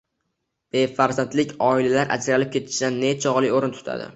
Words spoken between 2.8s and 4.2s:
nechog‘li o‘rin tutadi?